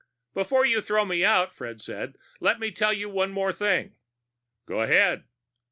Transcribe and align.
"Before 0.33 0.65
you 0.65 0.81
throw 0.81 1.05
me 1.05 1.23
out," 1.23 1.53
Fred 1.53 1.79
said, 1.79 2.15
"let 2.39 2.59
me 2.59 2.71
tell 2.71 2.91
you 2.91 3.07
one 3.07 3.29
more 3.31 3.53
thing." 3.53 3.93
"Go 4.65 4.81
ahead." 4.81 5.25